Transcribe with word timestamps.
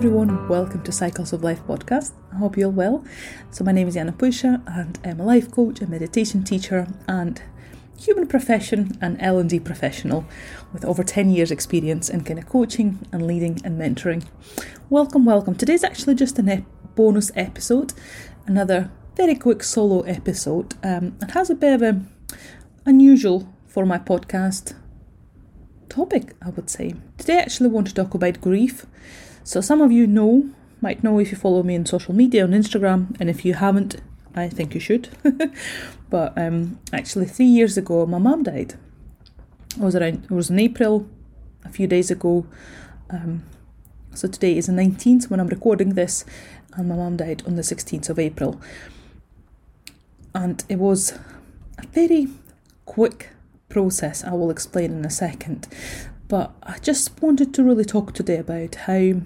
everyone, 0.00 0.48
welcome 0.48 0.82
to 0.82 0.90
Cycles 0.90 1.34
of 1.34 1.44
Life 1.44 1.62
podcast. 1.66 2.12
I 2.32 2.36
hope 2.36 2.56
you're 2.56 2.70
well. 2.70 3.04
So, 3.50 3.64
my 3.64 3.72
name 3.72 3.86
is 3.86 3.96
Yana 3.96 4.16
Pusha, 4.16 4.62
and 4.66 4.98
I'm 5.04 5.20
a 5.20 5.24
life 5.26 5.50
coach, 5.50 5.82
a 5.82 5.86
meditation 5.86 6.42
teacher, 6.42 6.88
and 7.06 7.42
human 7.98 8.26
profession 8.26 8.96
and 9.02 9.20
L&D 9.20 9.60
professional 9.60 10.24
with 10.72 10.86
over 10.86 11.04
10 11.04 11.28
years 11.28 11.50
experience 11.50 12.08
in 12.08 12.24
kind 12.24 12.38
of 12.38 12.48
coaching 12.48 13.06
and 13.12 13.26
leading 13.26 13.60
and 13.62 13.78
mentoring. 13.78 14.24
Welcome, 14.88 15.26
welcome. 15.26 15.54
Today's 15.54 15.84
actually 15.84 16.14
just 16.14 16.38
a 16.38 16.50
ep- 16.50 16.64
bonus 16.94 17.30
episode, 17.34 17.92
another 18.46 18.90
very 19.16 19.34
quick 19.34 19.62
solo 19.62 20.00
episode. 20.04 20.76
Um, 20.82 21.14
it 21.20 21.32
has 21.32 21.50
a 21.50 21.54
bit 21.54 21.74
of 21.74 21.82
a 21.82 22.00
unusual 22.86 23.52
for 23.66 23.84
my 23.84 23.98
podcast 23.98 24.72
topic, 25.90 26.32
I 26.40 26.48
would 26.48 26.70
say. 26.70 26.94
Today 27.18 27.36
I 27.36 27.40
actually 27.40 27.68
want 27.68 27.86
to 27.88 27.94
talk 27.94 28.14
about 28.14 28.40
grief. 28.40 28.86
So 29.44 29.60
some 29.60 29.80
of 29.80 29.90
you 29.92 30.06
know, 30.06 30.48
might 30.80 31.02
know 31.02 31.18
if 31.18 31.30
you 31.30 31.36
follow 31.36 31.62
me 31.62 31.76
on 31.76 31.86
social 31.86 32.14
media 32.14 32.44
on 32.44 32.50
Instagram, 32.50 33.16
and 33.20 33.28
if 33.28 33.44
you 33.44 33.54
haven't, 33.54 34.00
I 34.34 34.48
think 34.48 34.74
you 34.74 34.80
should. 34.80 35.08
but 36.10 36.36
um, 36.38 36.78
actually, 36.92 37.26
three 37.26 37.46
years 37.46 37.76
ago, 37.76 38.06
my 38.06 38.18
mum 38.18 38.42
died. 38.42 38.74
It 39.76 39.82
was 39.82 39.94
around. 39.96 40.24
It 40.24 40.30
was 40.30 40.50
in 40.50 40.58
April, 40.58 41.06
a 41.64 41.68
few 41.68 41.86
days 41.86 42.10
ago. 42.10 42.46
Um, 43.10 43.44
so 44.14 44.28
today 44.28 44.56
is 44.56 44.66
the 44.66 44.72
nineteenth 44.72 45.30
when 45.30 45.40
I'm 45.40 45.48
recording 45.48 45.94
this, 45.94 46.24
and 46.74 46.88
my 46.88 46.96
mum 46.96 47.16
died 47.16 47.42
on 47.46 47.56
the 47.56 47.62
sixteenth 47.62 48.08
of 48.08 48.18
April. 48.18 48.60
And 50.34 50.62
it 50.68 50.78
was 50.78 51.18
a 51.78 51.86
very 51.88 52.28
quick 52.84 53.30
process. 53.68 54.22
I 54.24 54.32
will 54.32 54.50
explain 54.50 54.92
in 54.92 55.04
a 55.04 55.10
second. 55.10 55.68
But 56.30 56.54
I 56.62 56.78
just 56.78 57.20
wanted 57.20 57.52
to 57.54 57.64
really 57.64 57.84
talk 57.84 58.14
today 58.14 58.36
about 58.36 58.76
how 58.86 59.22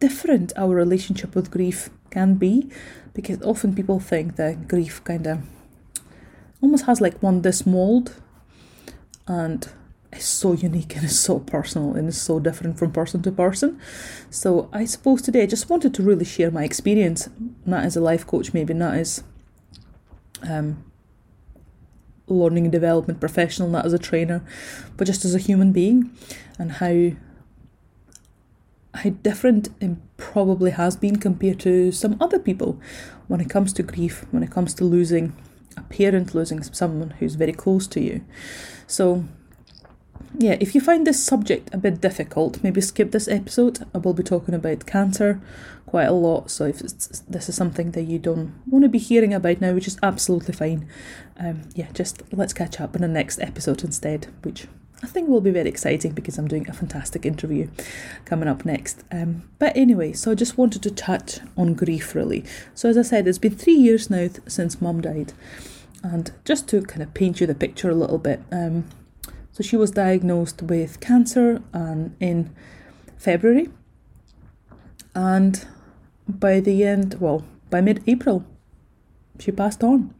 different 0.00 0.54
our 0.56 0.74
relationship 0.74 1.34
with 1.34 1.50
grief 1.50 1.90
can 2.08 2.36
be 2.36 2.70
because 3.12 3.42
often 3.42 3.74
people 3.74 4.00
think 4.00 4.36
that 4.36 4.66
grief 4.66 5.04
kind 5.04 5.26
of 5.26 5.40
almost 6.62 6.86
has 6.86 6.98
like 6.98 7.22
one 7.22 7.42
this 7.42 7.66
mold 7.66 8.14
and 9.26 9.68
it's 10.10 10.24
so 10.24 10.54
unique 10.54 10.96
and 10.96 11.04
it's 11.04 11.18
so 11.18 11.40
personal 11.40 11.92
and 11.92 12.08
it's 12.08 12.16
so 12.16 12.40
different 12.40 12.78
from 12.78 12.90
person 12.90 13.20
to 13.20 13.30
person. 13.30 13.78
So 14.30 14.70
I 14.72 14.86
suppose 14.86 15.20
today 15.20 15.42
I 15.42 15.46
just 15.46 15.68
wanted 15.68 15.92
to 15.92 16.02
really 16.02 16.24
share 16.24 16.50
my 16.50 16.64
experience, 16.64 17.28
not 17.66 17.84
as 17.84 17.96
a 17.96 18.00
life 18.00 18.26
coach, 18.26 18.54
maybe 18.54 18.72
not 18.72 18.94
as 18.94 19.22
um, 20.42 20.82
learning 22.28 22.64
and 22.64 22.72
development 22.72 23.20
professional, 23.20 23.68
not 23.68 23.86
as 23.86 23.92
a 23.92 23.98
trainer, 23.98 24.44
but 24.96 25.06
just 25.06 25.24
as 25.24 25.34
a 25.34 25.38
human 25.38 25.72
being, 25.72 26.10
and 26.58 26.72
how 26.72 27.12
how 28.94 29.10
different 29.10 29.68
it 29.80 29.96
probably 30.16 30.70
has 30.70 30.96
been 30.96 31.16
compared 31.16 31.60
to 31.60 31.92
some 31.92 32.16
other 32.20 32.38
people 32.38 32.80
when 33.28 33.40
it 33.40 33.50
comes 33.50 33.72
to 33.74 33.82
grief, 33.82 34.24
when 34.30 34.42
it 34.42 34.50
comes 34.50 34.72
to 34.74 34.84
losing 34.84 35.34
a 35.76 35.82
parent, 35.82 36.34
losing 36.34 36.62
someone 36.62 37.10
who's 37.10 37.34
very 37.34 37.52
close 37.52 37.86
to 37.88 38.00
you. 38.00 38.24
So, 38.86 39.24
yeah, 40.38 40.56
if 40.60 40.74
you 40.74 40.80
find 40.80 41.06
this 41.06 41.22
subject 41.22 41.72
a 41.72 41.78
bit 41.78 42.00
difficult, 42.00 42.62
maybe 42.62 42.80
skip 42.80 43.10
this 43.10 43.28
episode. 43.28 43.86
I 43.94 43.98
will 43.98 44.14
be 44.14 44.22
talking 44.22 44.54
about 44.54 44.86
cancer 44.86 45.40
quite 45.86 46.08
a 46.08 46.12
lot. 46.12 46.50
So, 46.50 46.66
if 46.66 46.78
this 46.78 47.48
is 47.48 47.54
something 47.54 47.92
that 47.92 48.02
you 48.02 48.18
don't 48.18 48.54
want 48.66 48.84
to 48.84 48.88
be 48.88 48.98
hearing 48.98 49.32
about 49.32 49.60
now, 49.60 49.72
which 49.72 49.86
is 49.86 49.98
absolutely 50.02 50.54
fine, 50.54 50.88
um, 51.38 51.62
yeah, 51.74 51.90
just 51.92 52.22
let's 52.32 52.52
catch 52.52 52.80
up 52.80 52.94
in 52.94 53.02
the 53.02 53.08
next 53.08 53.40
episode 53.40 53.82
instead, 53.82 54.26
which 54.42 54.66
I 55.02 55.06
think 55.06 55.28
will 55.28 55.40
be 55.40 55.50
very 55.50 55.68
exciting 55.68 56.12
because 56.12 56.38
I'm 56.38 56.48
doing 56.48 56.68
a 56.68 56.72
fantastic 56.72 57.24
interview 57.24 57.68
coming 58.24 58.48
up 58.48 58.64
next. 58.64 59.04
Um, 59.10 59.48
but 59.58 59.76
anyway, 59.76 60.12
so 60.12 60.32
I 60.32 60.34
just 60.34 60.58
wanted 60.58 60.82
to 60.82 60.90
touch 60.90 61.40
on 61.56 61.74
grief 61.74 62.14
really. 62.14 62.44
So, 62.74 62.88
as 62.88 62.98
I 62.98 63.02
said, 63.02 63.26
it's 63.28 63.38
been 63.38 63.56
three 63.56 63.74
years 63.74 64.10
now 64.10 64.28
th- 64.28 64.40
since 64.48 64.80
mum 64.80 65.00
died. 65.00 65.32
And 66.02 66.30
just 66.44 66.68
to 66.68 66.82
kind 66.82 67.02
of 67.02 67.14
paint 67.14 67.40
you 67.40 67.46
the 67.46 67.54
picture 67.54 67.90
a 67.90 67.94
little 67.94 68.18
bit, 68.18 68.40
um, 68.52 68.84
so 69.56 69.62
she 69.62 69.74
was 69.74 69.90
diagnosed 69.90 70.60
with 70.60 71.00
cancer 71.00 71.62
um, 71.72 72.14
in 72.20 72.54
February. 73.16 73.70
And 75.14 75.66
by 76.28 76.60
the 76.60 76.84
end, 76.84 77.16
well, 77.20 77.42
by 77.70 77.80
mid 77.80 78.04
April, 78.06 78.44
she 79.38 79.50
passed 79.52 79.82
on. 79.82 80.14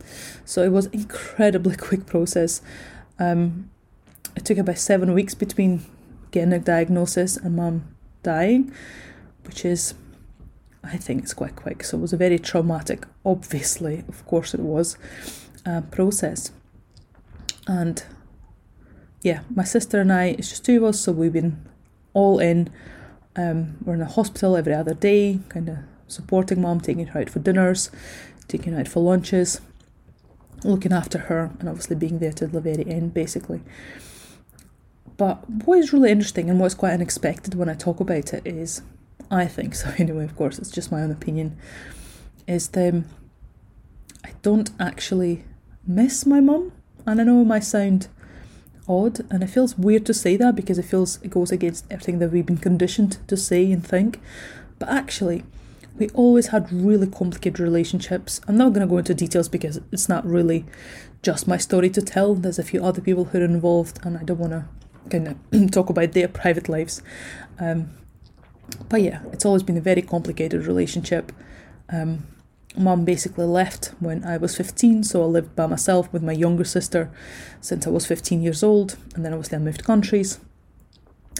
So 0.47 0.63
it 0.63 0.71
was 0.73 0.87
incredibly 0.87 1.77
quick 1.89 2.07
process. 2.07 2.63
Um, 3.19 3.69
it 4.35 4.47
took 4.47 4.57
about 4.57 4.79
seven 4.79 5.13
weeks 5.13 5.35
between 5.35 5.85
getting 6.31 6.55
a 6.55 6.59
diagnosis 6.59 7.37
and 7.37 7.57
mum 7.57 7.95
dying, 8.23 8.73
which 9.45 9.67
is, 9.67 9.93
I 10.83 10.97
think, 10.97 11.25
it's 11.25 11.35
quite 11.35 11.57
quick. 11.57 11.85
So 11.85 11.99
it 11.99 12.01
was 12.01 12.15
a 12.15 12.17
very 12.17 12.39
traumatic, 12.39 13.05
obviously, 13.23 14.03
of 14.09 14.25
course 14.25 14.55
it 14.55 14.61
was, 14.61 14.97
uh, 15.67 15.83
process. 15.91 16.53
And 17.67 18.03
yeah, 19.27 19.41
my 19.53 19.65
sister 19.65 20.01
and 20.01 20.13
I, 20.13 20.27
it's 20.27 20.51
just 20.51 20.65
two 20.65 20.77
of 20.77 20.85
us, 20.85 21.01
so 21.01 21.11
we've 21.11 21.33
been 21.33 21.61
all 22.15 22.39
in. 22.39 22.71
Um, 23.35 23.77
we're 23.85 23.95
in 23.95 23.99
the 23.99 24.07
hospital 24.07 24.57
every 24.57 24.73
other 24.73 24.95
day, 24.95 25.41
kind 25.49 25.69
of 25.69 25.79
supporting 26.07 26.61
mum, 26.61 26.81
taking 26.81 27.07
her 27.09 27.21
out 27.23 27.31
for 27.31 27.41
dinners, 27.41 27.91
taking 28.47 28.75
her 28.75 28.79
out 28.79 28.87
for 28.87 29.01
lunches, 29.01 29.61
looking 30.63 30.93
after 30.93 31.19
her, 31.19 31.51
and 31.59 31.69
obviously 31.69 31.97
being 31.97 32.21
there 32.21 32.31
to 32.35 32.47
the 32.47 32.61
very 32.61 32.87
end, 32.87 33.15
basically. 33.15 33.63
But 35.17 35.51
what 35.51 35.81
is 35.81 35.93
really 35.93 36.13
interesting 36.13 36.49
and 36.49 36.61
what's 36.61 36.77
quite 36.77 36.93
unexpected 36.93 37.55
when 37.55 37.69
I 37.69 37.75
talk 37.75 37.99
about 37.99 38.33
it 38.33 38.47
is, 38.47 38.83
I 39.29 39.47
think 39.47 39.75
so 39.81 39.93
anyway, 39.99 40.23
of 40.23 40.37
course, 40.37 40.61
it's 40.61 40.71
just 40.71 40.93
my 40.93 41.03
own 41.03 41.11
opinion, 41.11 41.59
is 42.47 42.69
that 42.69 43.03
I 44.23 44.31
don't 44.43 44.71
actually 44.79 45.43
miss 45.85 46.25
my 46.27 46.39
mum. 46.39 46.71
And 47.05 47.21
I 47.21 47.25
know 47.25 47.45
might 47.45 47.65
sound 47.65 48.07
odd 48.89 49.21
and 49.31 49.43
it 49.43 49.49
feels 49.49 49.77
weird 49.77 50.07
to 50.07 50.15
say 50.15 50.37
that 50.37 50.55
because 50.55 50.79
it 50.79 50.85
feels 50.85 51.21
it 51.23 51.31
goes 51.31 51.51
against 51.53 51.85
everything 51.91 52.19
that 52.19 52.31
we've 52.31 52.47
been 52.47 52.57
conditioned 52.57 53.19
to 53.29 53.37
say 53.37 53.71
and 53.71 53.87
think. 53.87 54.21
But 54.79 54.89
actually, 54.89 55.45
we 55.99 56.09
always 56.11 56.49
had 56.49 56.71
really 56.73 57.07
complicated 57.07 57.61
relationships. 57.61 58.41
I'm 58.47 58.57
not 58.57 58.73
going 58.73 58.87
to 58.87 58.91
go 58.91 58.99
into 58.99 59.15
details 59.15 59.49
because 59.49 59.81
it's 59.91 60.09
not 60.09 60.27
really 60.27 60.65
just 61.23 61.49
my 61.49 61.57
story 61.57 61.91
to 61.91 62.03
tell. 62.03 62.35
There's 62.35 62.59
a 62.59 62.63
few 62.63 62.85
other 62.85 63.01
people 63.01 63.25
who 63.27 63.39
are 63.39 63.45
involved, 63.45 63.99
and 64.03 64.19
I 64.19 64.23
don't 64.23 64.39
want 64.39 64.53
to 64.53 64.67
kind 65.11 65.29
of 65.29 65.71
talk 65.71 65.89
about 65.89 66.13
their 66.13 66.29
private 66.29 66.69
lives. 66.69 67.03
Um, 67.59 67.91
but 68.89 69.01
yeah, 69.01 69.21
it's 69.33 69.45
always 69.45 69.63
been 69.63 69.77
a 69.77 69.81
very 69.81 70.03
complicated 70.03 70.67
relationship. 70.67 71.33
Um, 71.89 72.27
Mum 72.77 73.05
basically 73.05 73.47
left 73.47 73.93
when 74.01 74.25
I 74.25 74.37
was 74.37 74.57
15, 74.57 75.05
so 75.05 75.23
I 75.23 75.27
lived 75.27 75.57
by 75.57 75.67
myself 75.67 76.13
with 76.13 76.23
my 76.23 76.33
younger 76.33 76.65
sister 76.65 77.11
since 77.61 77.87
I 77.87 77.91
was 77.91 78.07
15 78.07 78.43
years 78.43 78.63
old, 78.63 78.97
and 79.15 79.25
then 79.25 79.33
obviously 79.33 79.57
I 79.57 79.61
moved 79.61 79.85
countries. 79.85 80.41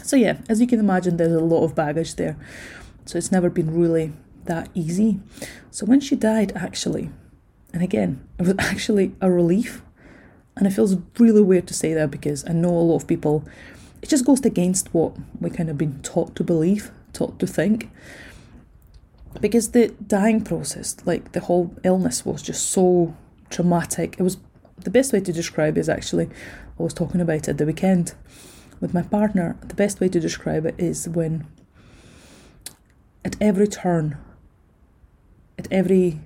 So, 0.03 0.15
yeah, 0.15 0.37
as 0.47 0.61
you 0.61 0.67
can 0.67 0.79
imagine, 0.79 1.17
there's 1.17 1.33
a 1.33 1.39
lot 1.39 1.63
of 1.63 1.75
baggage 1.75 2.15
there. 2.15 2.37
So, 3.05 3.17
it's 3.17 3.31
never 3.31 3.49
been 3.49 3.77
really 3.77 4.13
that 4.45 4.69
easy. 4.73 5.19
So, 5.71 5.85
when 5.85 5.99
she 5.99 6.15
died, 6.15 6.53
actually, 6.55 7.09
and 7.73 7.83
again, 7.83 8.25
it 8.39 8.43
was 8.43 8.55
actually 8.59 9.15
a 9.21 9.29
relief 9.29 9.81
and 10.57 10.65
it 10.65 10.71
feels 10.71 10.97
really 11.19 11.41
weird 11.41 11.67
to 11.67 11.73
say 11.73 11.93
that 11.93 12.09
because 12.09 12.43
I 12.49 12.51
know 12.51 12.69
a 12.69 12.81
lot 12.81 12.95
of 12.95 13.07
people, 13.07 13.45
it 14.01 14.09
just 14.09 14.25
goes 14.25 14.43
against 14.43 14.93
what 14.93 15.13
we 15.39 15.51
kind 15.51 15.69
of 15.69 15.77
been 15.77 16.01
taught 16.01 16.35
to 16.35 16.43
believe, 16.43 16.91
taught 17.13 17.37
to 17.39 17.47
think. 17.47 17.91
Because 19.39 19.71
the 19.71 19.89
dying 20.05 20.41
process, 20.41 20.95
like 21.05 21.31
the 21.33 21.41
whole 21.41 21.75
illness, 21.83 22.25
was 22.25 22.41
just 22.41 22.69
so 22.69 23.15
traumatic. 23.49 24.15
It 24.19 24.23
was 24.23 24.37
the 24.77 24.89
best 24.89 25.13
way 25.13 25.19
to 25.19 25.33
describe 25.33 25.77
it 25.77 25.81
is 25.81 25.89
actually, 25.89 26.25
I 26.79 26.83
was 26.83 26.93
talking 26.93 27.21
about 27.21 27.47
it 27.47 27.57
the 27.57 27.65
weekend 27.65 28.13
with 28.79 28.93
my 28.93 29.01
partner. 29.01 29.57
The 29.61 29.75
best 29.75 29.99
way 29.99 30.09
to 30.09 30.19
describe 30.19 30.65
it 30.65 30.75
is 30.77 31.07
when 31.07 31.47
at 33.23 33.35
every 33.41 33.67
turn, 33.67 34.17
at 35.57 35.67
every 35.71 36.19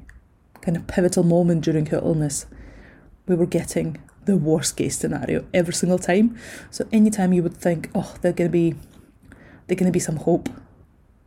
kind 0.62 0.78
of 0.78 0.88
pivotal 0.88 1.24
moment 1.24 1.64
during 1.64 1.88
her 1.88 1.98
illness, 1.98 2.46
we 3.28 3.36
were 3.36 3.46
getting 3.46 3.98
the 4.26 4.38
worst 4.38 4.78
case 4.78 4.98
scenario 4.98 5.46
every 5.54 5.74
single 5.74 5.98
time. 5.98 6.38
So 6.70 6.88
anytime 6.92 7.34
you 7.34 7.44
would 7.44 7.58
think, 7.58 7.90
oh, 7.96 8.16
there's 8.22 8.36
gonna 8.36 8.50
be 8.50 8.76
there's 9.68 9.80
gonna 9.80 9.92
be 9.92 10.00
some 10.00 10.18
hope. 10.18 10.50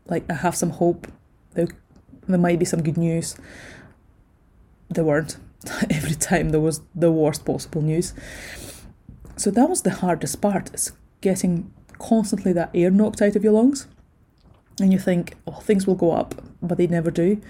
Like 0.06 0.24
I 0.30 0.34
have 0.34 0.54
some 0.54 0.70
hope. 0.70 1.08
There 1.54 1.68
there 2.28 2.38
might 2.38 2.58
be 2.58 2.64
some 2.64 2.82
good 2.82 2.96
news. 2.96 3.36
There 4.88 5.04
weren't. 5.04 5.36
every 5.90 6.14
time 6.14 6.50
there 6.50 6.60
was 6.60 6.80
the 6.94 7.10
worst 7.10 7.44
possible 7.44 7.82
news. 7.82 8.14
So 9.36 9.50
that 9.50 9.68
was 9.68 9.82
the 9.82 9.90
hardest 9.90 10.40
part, 10.40 10.74
is 10.74 10.92
getting 11.20 11.72
constantly 11.98 12.52
that 12.52 12.70
air 12.74 12.90
knocked 12.90 13.22
out 13.22 13.36
of 13.36 13.44
your 13.44 13.52
lungs. 13.52 13.86
And 14.80 14.92
you 14.92 14.98
think, 14.98 15.34
oh, 15.46 15.60
things 15.60 15.86
will 15.86 15.94
go 15.94 16.12
up, 16.12 16.34
but 16.60 16.78
they 16.78 16.86
never 16.86 17.10
do. 17.10 17.40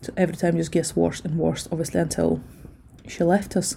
So 0.00 0.12
every 0.16 0.36
time 0.36 0.56
just 0.56 0.72
gets 0.72 0.96
worse 0.96 1.20
and 1.20 1.38
worse, 1.38 1.68
obviously, 1.70 2.00
until 2.00 2.42
she 3.06 3.24
left 3.24 3.56
us. 3.56 3.76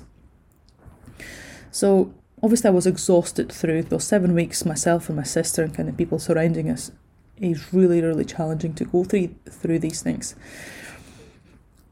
So 1.72 2.14
obviously, 2.42 2.70
I 2.70 2.72
was 2.72 2.88
exhausted 2.88 3.52
through 3.52 3.84
those 3.84 4.04
seven 4.04 4.34
weeks, 4.34 4.66
myself 4.66 5.10
and 5.10 5.18
my 5.18 5.24
sister 5.24 5.64
and 5.64 5.76
kind 5.76 5.90
of 5.90 5.98
people 5.98 6.20
surrounding 6.20 6.70
us. 6.70 6.92
Is 7.42 7.74
really, 7.74 8.02
really 8.02 8.26
challenging 8.26 8.74
to 8.76 8.86
go 8.86 9.04
through 9.04 9.36
through 9.50 9.80
these 9.80 10.02
things. 10.02 10.36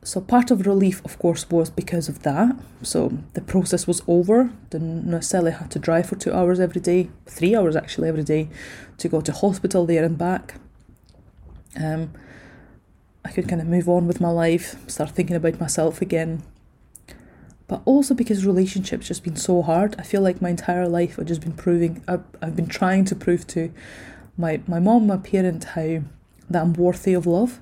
So 0.01 0.21
part 0.21 0.49
of 0.49 0.65
relief, 0.65 1.03
of 1.03 1.19
course, 1.19 1.49
was 1.49 1.69
because 1.69 2.07
of 2.07 2.23
that. 2.23 2.55
So 2.81 3.11
the 3.33 3.41
process 3.41 3.85
was 3.85 4.01
over. 4.07 4.49
Didn't 4.69 5.05
necessarily 5.05 5.51
have 5.51 5.69
to 5.69 5.79
drive 5.79 6.07
for 6.07 6.15
two 6.15 6.33
hours 6.33 6.59
every 6.59 6.79
day, 6.79 7.09
three 7.25 7.55
hours 7.55 7.75
actually 7.75 8.07
every 8.07 8.23
day, 8.23 8.49
to 8.97 9.09
go 9.09 9.19
to 9.19 9.31
hospital 9.33 9.85
there 9.85 10.05
and 10.05 10.17
back. 10.17 10.55
Um, 11.75 12.11
I 13.25 13.31
could 13.31 13.49
kind 13.49 13.61
of 13.61 13.67
move 13.67 13.89
on 13.89 14.07
with 14.07 14.21
my 14.21 14.29
life, 14.29 14.77
start 14.89 15.11
thinking 15.11 15.35
about 15.35 15.59
myself 15.59 16.01
again. 16.01 16.43
But 17.67 17.81
also 17.85 18.15
because 18.15 18.45
relationships 18.45 19.09
just 19.09 19.23
been 19.23 19.35
so 19.35 19.61
hard. 19.61 19.95
I 19.99 20.03
feel 20.03 20.21
like 20.21 20.41
my 20.41 20.49
entire 20.49 20.87
life 20.87 21.19
I've 21.19 21.27
just 21.27 21.41
been 21.41 21.53
proving 21.53 22.03
I've, 22.07 22.23
I've 22.41 22.55
been 22.55 22.67
trying 22.67 23.05
to 23.05 23.15
prove 23.15 23.45
to 23.47 23.71
my 24.39 24.61
my 24.65 24.79
mom, 24.79 25.05
my 25.05 25.17
parent, 25.17 25.63
how 25.75 26.01
that 26.49 26.61
I'm 26.63 26.73
worthy 26.73 27.13
of 27.13 27.27
love. 27.27 27.59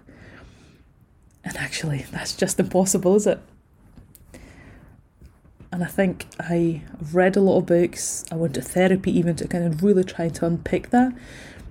And 1.44 1.58
actually 1.58 2.06
that's 2.12 2.36
just 2.36 2.60
impossible, 2.60 3.16
is 3.16 3.28
it? 3.28 3.40
And 5.72 5.84
I 5.84 5.88
think 5.88 6.26
I 6.40 6.84
read 7.12 7.36
a 7.36 7.42
lot 7.42 7.58
of 7.58 7.66
books. 7.66 8.24
I 8.32 8.36
went 8.36 8.56
to 8.56 8.62
therapy 8.62 9.18
even 9.18 9.36
to 9.36 9.48
kind 9.48 9.66
of 9.66 9.84
really 9.84 10.04
try 10.04 10.30
to 10.30 10.46
unpick 10.46 10.92
that 10.92 11.14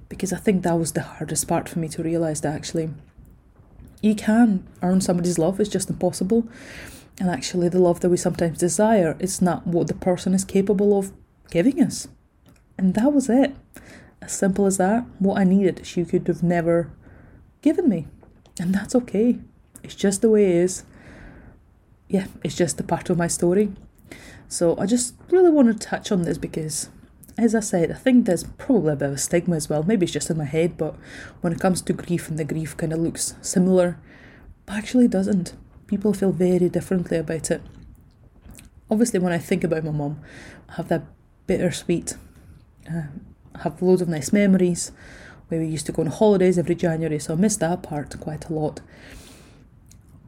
because 0.09 0.33
I 0.33 0.37
think 0.37 0.63
that 0.63 0.79
was 0.79 0.93
the 0.93 1.03
hardest 1.03 1.49
part 1.49 1.69
for 1.69 1.79
me 1.79 1.89
to 1.89 2.03
realise 2.03 2.41
that 2.41 2.55
actually 2.55 2.91
you 4.03 4.15
can 4.15 4.67
earn 4.83 5.01
somebody's 5.01 5.39
love, 5.39 5.59
it's 5.59 5.71
just 5.71 5.91
impossible. 5.91 6.47
And 7.19 7.31
actually, 7.31 7.71
the 7.71 7.79
love 7.79 8.01
that 8.01 8.11
we 8.11 8.19
sometimes 8.19 8.59
desire 8.59 9.17
is 9.19 9.41
not 9.41 9.67
what 9.67 9.89
the 9.89 9.95
person 9.95 10.35
is 10.35 10.45
capable 10.45 10.99
of 10.99 11.13
giving 11.51 11.83
us. 11.83 12.09
And 12.77 12.95
that 12.95 13.13
was 13.13 13.31
it. 13.31 13.57
As 14.23 14.33
simple 14.33 14.67
as 14.67 14.77
that. 14.79 15.05
What 15.19 15.39
I 15.39 15.45
needed, 15.45 15.87
she 15.87 16.05
could 16.05 16.27
have 16.29 16.43
never 16.43 16.91
given 17.63 17.89
me. 17.89 18.07
And 18.59 18.75
that's 18.75 18.95
okay. 18.95 19.39
It's 19.83 19.95
just 19.95 20.23
the 20.23 20.31
way 20.31 20.47
it 20.47 20.57
is. 20.57 20.85
Yeah, 22.09 22.27
it's 22.43 22.57
just 22.57 22.81
a 22.81 22.85
part 22.85 23.11
of 23.11 23.19
my 23.19 23.27
story. 23.27 23.73
So 24.49 24.77
I 24.79 24.87
just 24.87 25.15
really 25.31 25.51
want 25.51 25.69
to 25.69 25.87
touch 25.87 26.13
on 26.13 26.23
this 26.23 26.39
because 26.39 26.89
as 27.39 27.55
I 27.55 27.61
said, 27.61 27.91
I 27.91 27.95
think 27.95 28.25
there's 28.25 28.45
probably 28.45 28.93
a 28.93 28.97
bit 28.97 29.09
of 29.09 29.15
a 29.15 29.19
stigma 29.19 29.57
as 29.57 29.69
well. 29.69 29.83
Maybe 29.83 30.05
it's 30.05 30.13
just 30.13 30.31
in 30.31 30.39
my 30.39 30.45
head, 30.45 30.79
but 30.79 30.95
when 31.43 31.53
it 31.53 31.61
comes 31.61 31.83
to 31.83 31.93
grief 31.93 32.29
and 32.29 32.39
the 32.39 32.45
grief 32.45 32.77
kind 32.77 32.93
of 32.93 32.99
looks 32.99 33.35
similar, 33.43 33.99
but 34.65 34.77
actually 34.77 35.09
doesn't. 35.09 35.55
People 35.87 36.15
feel 36.15 36.33
very 36.33 36.69
differently 36.69 37.19
about 37.19 37.51
it. 37.51 37.63
Obviously, 38.91 39.19
when 39.19 39.33
I 39.33 39.39
think 39.39 39.65
about 39.65 39.85
my 39.85 39.91
mum, 39.91 40.21
I 40.69 40.75
have 40.75 40.89
that 40.89 41.03
bittersweet, 41.47 42.15
uh, 42.91 43.03
have 43.63 43.83
loads 43.83 44.03
of 44.03 44.09
nice 44.09 44.33
memories 44.33 44.93
where 45.49 45.61
we 45.61 45.67
used 45.67 45.87
to 45.87 45.93
go 45.93 46.03
on 46.03 46.09
holidays 46.09 46.59
every 46.59 46.75
January, 46.75 47.19
so 47.19 47.35
I 47.35 47.37
miss 47.37 47.57
that 47.59 47.83
part 47.83 48.19
quite 48.21 48.49
a 48.49 48.53
lot. 48.53 48.81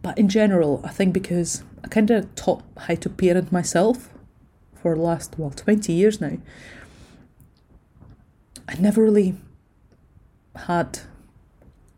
But 0.03 0.17
in 0.17 0.29
general, 0.29 0.81
I 0.85 0.91
think 0.91 1.13
because 1.13 1.65
I 1.83 1.89
kind 1.89 2.11
of 2.11 2.35
taught 2.35 2.63
how 2.77 2.95
to 2.95 3.11
parent 3.11 3.51
myself 3.51 4.11
for 4.81 4.95
the 4.95 5.01
last, 5.01 5.35
well, 5.39 5.51
20 5.51 5.93
years 5.93 6.21
now, 6.21 6.39
I 8.69 8.75
never 8.75 9.03
really 9.03 9.35
had 10.55 11.01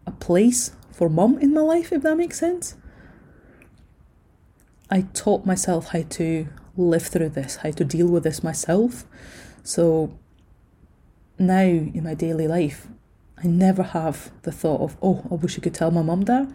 a 0.06 0.10
place 0.12 0.72
for 0.90 1.08
mum 1.08 1.38
in 1.38 1.52
my 1.52 1.60
life, 1.60 1.92
if 1.92 2.02
that 2.02 2.16
makes 2.16 2.38
sense. 2.38 2.76
I 4.90 5.02
taught 5.14 5.46
myself 5.46 5.88
how 5.88 6.02
to 6.02 6.48
live 6.76 7.02
through 7.02 7.30
this, 7.30 7.56
how 7.56 7.70
to 7.70 7.84
deal 7.84 8.08
with 8.08 8.24
this 8.24 8.42
myself. 8.42 9.04
So 9.62 10.18
now 11.40 11.62
in 11.62 12.02
my 12.04 12.14
daily 12.14 12.46
life, 12.46 12.86
I 13.42 13.46
never 13.46 13.82
have 13.82 14.30
the 14.42 14.52
thought 14.52 14.82
of, 14.82 14.96
oh, 15.02 15.24
I 15.30 15.34
wish 15.34 15.58
I 15.58 15.62
could 15.62 15.74
tell 15.74 15.90
my 15.90 16.02
mum 16.02 16.22
that. 16.22 16.46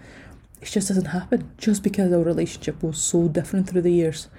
It 0.62 0.66
just 0.66 0.88
doesn't 0.88 1.06
happen, 1.06 1.52
just 1.58 1.84
because 1.84 2.14
our 2.14 2.24
relationship 2.24 2.82
was 2.82 3.02
so 3.02 3.28
different 3.28 3.70
through 3.70 3.82
the 3.82 3.92
years. 3.92 4.30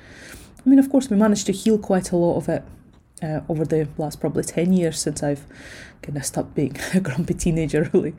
I 0.64 0.68
mean, 0.68 0.78
of 0.78 0.90
course, 0.90 1.10
we 1.10 1.16
managed 1.16 1.46
to 1.46 1.52
heal 1.52 1.78
quite 1.78 2.12
a 2.12 2.16
lot 2.16 2.36
of 2.36 2.48
it 2.48 2.64
uh, 3.22 3.40
over 3.48 3.64
the 3.64 3.88
last 3.98 4.20
probably 4.20 4.44
10 4.44 4.72
years 4.72 4.98
since 4.98 5.22
I've 5.22 5.44
kind 6.02 6.16
of 6.16 6.24
stopped 6.24 6.54
being 6.54 6.76
a 6.94 7.00
grumpy 7.00 7.34
teenager, 7.34 7.90
really. 7.92 8.14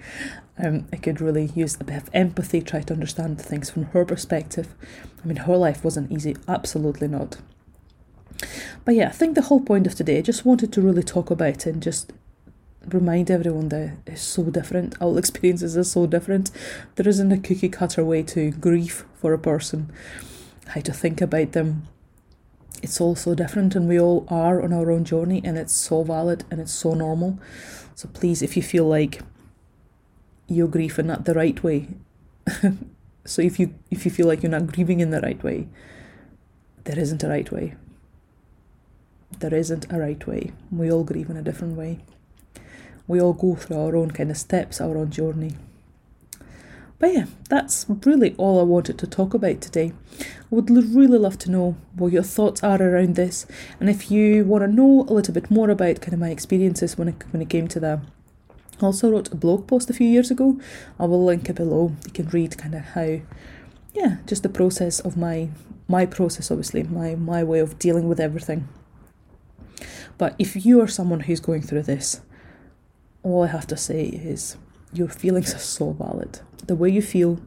Um, 0.58 0.88
I 0.92 0.98
could 0.98 1.22
really 1.22 1.52
use 1.56 1.78
a 1.80 1.84
bit 1.84 1.98
of 1.98 2.10
empathy, 2.14 2.62
try 2.62 2.82
to 2.82 2.94
understand 2.94 3.40
things 3.40 3.70
from 3.70 3.86
her 3.86 4.06
perspective. 4.06 4.74
I 5.24 5.28
mean, 5.28 5.38
her 5.38 5.56
life 5.56 5.84
wasn't 5.84 6.12
easy, 6.12 6.36
absolutely 6.48 7.08
not. 7.08 7.38
But 8.86 8.96
yeah, 8.96 9.08
I 9.08 9.12
think 9.12 9.36
the 9.36 9.44
whole 9.44 9.62
point 9.62 9.88
of 9.88 9.96
today, 9.96 10.20
I 10.20 10.22
just 10.22 10.46
wanted 10.46 10.72
to 10.74 10.82
really 10.82 11.04
talk 11.04 11.30
about 11.32 11.66
it 11.66 11.66
and 11.66 11.84
just 11.84 12.14
remind 12.88 13.30
everyone 13.30 13.70
that 13.70 13.98
it's 14.06 14.22
so 14.22 14.44
different. 14.44 14.96
All 15.02 15.18
experiences 15.18 15.78
are 15.78 15.84
so 15.84 16.08
different. 16.08 16.52
There 16.96 17.08
isn't 17.08 17.32
a 17.32 17.38
cookie 17.38 17.70
cutter 17.70 18.04
way 18.04 18.24
to 18.24 18.52
grief 18.52 19.06
for 19.16 19.34
a 19.34 19.40
person, 19.40 19.92
how 20.68 20.82
to 20.82 20.94
think 20.94 21.22
about 21.22 21.54
them, 21.54 21.88
it's 22.84 23.02
all 23.02 23.16
so 23.16 23.34
different 23.34 23.76
and 23.76 23.88
we 23.88 24.00
all 24.00 24.26
are 24.30 24.62
on 24.62 24.72
our 24.72 24.92
own 24.92 25.04
journey 25.04 25.42
and 25.44 25.58
it's 25.58 25.74
so 25.74 26.04
valid 26.04 26.44
and 26.52 26.60
it's 26.62 26.74
so 26.74 26.94
normal. 26.94 27.40
So 27.96 28.08
please, 28.14 28.42
if 28.42 28.56
you 28.56 28.64
feel 28.64 28.86
like 28.86 29.22
you're 30.48 30.68
grieving 30.68 31.08
not 31.08 31.26
the 31.26 31.34
right 31.34 31.62
way, 31.64 31.88
so 33.26 33.42
if 33.42 33.60
you 33.60 33.74
if 33.90 34.06
you 34.06 34.12
feel 34.12 34.28
like 34.28 34.44
you're 34.44 34.52
not 34.52 34.68
grieving 34.68 35.00
in 35.00 35.10
the 35.10 35.22
right 35.22 35.42
way, 35.44 35.68
there 36.84 37.00
isn't 37.00 37.24
a 37.24 37.30
right 37.30 37.52
way. 37.52 37.74
There 39.40 39.54
isn't 39.54 39.92
a 39.92 40.00
right 40.00 40.26
way. 40.26 40.52
We 40.72 40.92
all 40.92 41.04
grieve 41.04 41.30
in 41.30 41.38
a 41.38 41.42
different 41.42 41.78
way. 41.78 42.00
We 43.08 43.22
all 43.22 43.34
go 43.34 43.56
through 43.56 43.80
our 43.80 43.96
own 43.96 44.12
kind 44.12 44.32
of 44.32 44.38
steps, 44.38 44.82
our 44.82 44.98
own 44.98 45.12
journey. 45.12 45.56
But 47.00 47.14
yeah, 47.14 47.26
that's 47.48 47.86
really 47.88 48.34
all 48.38 48.60
I 48.60 48.64
wanted 48.64 48.98
to 48.98 49.08
talk 49.08 49.36
about 49.36 49.62
today. 49.62 49.94
I 50.20 50.26
would 50.50 50.70
really 50.70 51.20
love 51.20 51.38
to 51.40 51.52
know 51.52 51.78
what 51.96 52.12
your 52.12 52.24
thoughts 52.24 52.64
are 52.64 52.82
around 52.82 53.16
this, 53.16 53.46
and 53.80 53.90
if 53.90 54.10
you 54.10 54.44
want 54.44 54.64
to 54.64 54.68
know 54.68 55.02
a 55.08 55.14
little 55.14 55.34
bit 55.34 55.52
more 55.52 55.70
about 55.70 56.02
kind 56.02 56.14
of 56.14 56.20
my 56.20 56.30
experiences 56.30 56.98
when 56.98 57.10
it 57.10 57.24
when 57.30 57.42
it 57.42 57.50
came 57.50 57.68
to 57.68 57.80
that. 57.82 58.00
I 58.82 58.86
also 58.86 59.12
wrote 59.12 59.32
a 59.32 59.36
blog 59.36 59.68
post 59.68 59.90
a 59.90 59.94
few 59.94 60.08
years 60.08 60.32
ago. 60.32 60.60
I 61.00 61.06
will 61.06 61.24
link 61.24 61.50
it 61.50 61.56
below. 61.56 61.96
You 62.06 62.12
can 62.12 62.30
read 62.30 62.58
kind 62.58 62.74
of 62.76 62.82
how, 62.82 63.20
yeah, 63.94 64.18
just 64.26 64.42
the 64.42 64.50
process 64.50 65.00
of 65.00 65.16
my 65.18 65.50
my 65.88 66.08
process, 66.08 66.50
obviously 66.50 66.82
my 66.82 67.14
my 67.14 67.44
way 67.44 67.60
of 67.60 67.78
dealing 67.78 68.08
with 68.08 68.20
everything. 68.20 68.68
But 70.18 70.36
if 70.40 70.66
you 70.66 70.82
are 70.82 70.88
someone 70.88 71.22
who's 71.22 71.40
going 71.40 71.62
through 71.62 71.84
this, 71.84 72.22
all 73.24 73.44
I 73.44 73.48
have 73.48 73.68
to 73.68 73.78
say 73.78 74.06
is 74.06 74.58
your 74.94 75.10
feelings 75.10 75.54
are 75.54 75.60
so 75.60 75.92
valid. 75.92 76.40
The 76.66 76.76
way 76.76 76.90
you 76.90 77.02
feel 77.02 77.40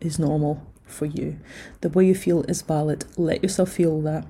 is 0.00 0.18
normal 0.18 0.66
for 0.84 1.06
you. 1.06 1.38
The 1.80 1.88
way 1.88 2.06
you 2.06 2.14
feel 2.14 2.42
is 2.42 2.62
valid. 2.62 3.04
Let 3.16 3.42
yourself 3.42 3.72
feel 3.72 4.00
that. 4.02 4.26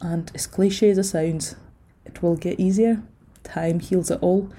And 0.00 0.30
as 0.34 0.46
cliche 0.46 0.90
as 0.90 0.98
it 0.98 1.04
sounds, 1.04 1.56
it 2.04 2.22
will 2.22 2.36
get 2.36 2.58
easier. 2.58 3.02
Time 3.44 3.80
heals 3.80 4.10
it 4.10 4.18
all. 4.20 4.50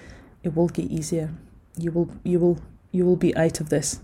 It 0.44 0.56
will 0.56 0.68
get 0.68 0.92
easier. 0.92 1.34
You 1.78 1.92
will 1.92 2.10
you 2.24 2.40
will 2.40 2.60
you 2.92 3.06
will 3.06 3.16
be 3.16 3.36
out 3.36 3.60
of 3.60 3.70
this. 3.70 4.00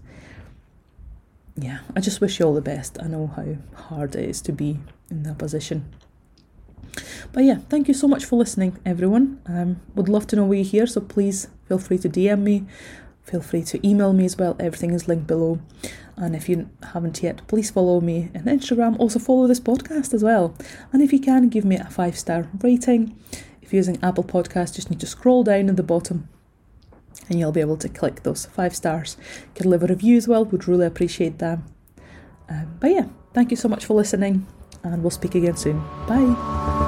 Yeah, 1.56 1.80
I 1.96 2.00
just 2.00 2.22
wish 2.22 2.39
you 2.39 2.46
all 2.46 2.53
the 2.53 2.62
best. 2.62 2.98
I 3.01 3.08
know 3.08 3.27
how 3.27 3.58
hard 3.75 4.15
it 4.15 4.30
is 4.30 4.42
to 4.44 4.51
be 4.51 4.80
in 5.10 5.24
that 5.24 5.38
position. 5.38 5.94
But 7.32 7.44
yeah, 7.44 7.58
thank 7.70 7.88
you 7.88 7.94
so 7.94 8.08
much 8.08 8.25
for 8.25 8.38
listening, 8.38 8.77
everyone. 8.86 9.41
Um, 9.46 9.82
would 9.96 10.10
love 10.10 10.27
to 10.27 10.36
know 10.36 10.46
where 10.46 10.58
you're 10.58 10.65
here, 10.65 10.88
so 10.88 11.01
please 11.01 11.48
feel 11.68 11.79
free 11.79 11.98
to 12.00 12.10
DM 12.10 12.41
me. 12.41 12.65
Feel 13.24 13.41
free 13.41 13.63
to 13.63 13.88
email 13.88 14.13
me 14.13 14.25
as 14.25 14.38
well. 14.38 14.56
Everything 14.60 14.91
is 14.91 15.08
linked 15.08 15.27
below. 15.27 15.60
And 16.15 16.36
if 16.36 16.50
you 16.50 16.70
haven't 16.94 17.22
yet, 17.22 17.46
please 17.48 17.72
follow 17.72 18.01
me 18.01 18.29
on 18.36 18.44
Instagram. 18.44 18.98
Also 19.00 19.20
follow 19.20 19.48
this 19.48 19.60
podcast 19.60 20.13
as 20.13 20.24
well. 20.24 20.56
And 20.91 21.01
if 21.01 21.13
you 21.13 21.20
can, 21.20 21.50
give 21.50 21.63
me 21.63 21.77
a 21.77 21.86
five 21.86 22.18
star 22.18 22.48
rating. 22.62 23.15
If 23.62 23.72
you're 23.72 23.79
using 23.79 24.00
Apple 24.01 24.24
Podcast, 24.24 24.75
just 24.75 24.89
need 24.89 25.00
to 25.00 25.08
scroll 25.08 25.44
down 25.44 25.70
at 25.70 25.77
the 25.77 25.84
bottom 25.84 26.27
and 27.29 27.39
you'll 27.39 27.51
be 27.51 27.62
able 27.62 27.77
to 27.77 27.89
click 27.89 28.24
those 28.24 28.46
five 28.48 28.75
stars. 28.75 29.18
You 29.56 29.62
can 29.62 29.70
leave 29.70 29.84
a 29.84 29.88
review 29.88 30.18
as 30.18 30.27
well, 30.27 30.46
would 30.46 30.68
really 30.68 30.86
appreciate 30.86 31.38
that. 31.39 31.60
Um, 32.50 32.77
but 32.79 32.91
yeah, 32.91 33.08
thank 33.34 33.51
you 33.51 33.58
so 33.58 33.70
much 33.70 33.86
for 33.86 33.94
listening, 33.94 34.48
and 34.84 35.03
we'll 35.03 35.12
speak 35.12 35.36
again 35.36 35.56
soon. 35.56 35.79
Bye. 36.08 36.78